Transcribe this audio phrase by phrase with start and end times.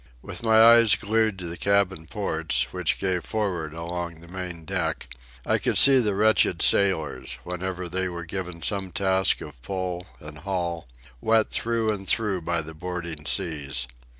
[0.23, 5.13] With my eyes glued to the cabin ports, which gave for'ard along the main deck,
[5.45, 10.39] I could see the wretched sailors, whenever they were given some task of pull and
[10.39, 10.87] haul,
[11.21, 13.85] wet through and through by the boarding seas.